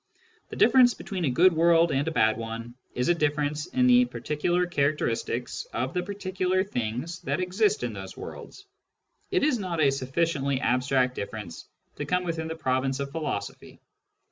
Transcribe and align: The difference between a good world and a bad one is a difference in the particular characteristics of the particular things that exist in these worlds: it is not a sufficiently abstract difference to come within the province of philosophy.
The 0.49 0.55
difference 0.55 0.95
between 0.95 1.25
a 1.25 1.29
good 1.29 1.53
world 1.53 1.91
and 1.91 2.07
a 2.07 2.11
bad 2.11 2.35
one 2.35 2.73
is 2.95 3.07
a 3.09 3.13
difference 3.13 3.67
in 3.67 3.85
the 3.85 4.05
particular 4.05 4.65
characteristics 4.65 5.67
of 5.73 5.93
the 5.93 6.01
particular 6.01 6.63
things 6.63 7.19
that 7.19 7.39
exist 7.39 7.83
in 7.83 7.93
these 7.93 8.17
worlds: 8.17 8.65
it 9.29 9.43
is 9.43 9.59
not 9.59 9.79
a 9.79 9.91
sufficiently 9.91 10.59
abstract 10.59 11.13
difference 11.13 11.67
to 11.97 12.05
come 12.05 12.23
within 12.23 12.47
the 12.47 12.55
province 12.55 12.99
of 12.99 13.11
philosophy. 13.11 13.79